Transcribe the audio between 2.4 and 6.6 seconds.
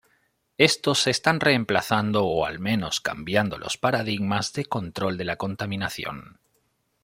al menos cambiando los paradigmas de control de la contaminación.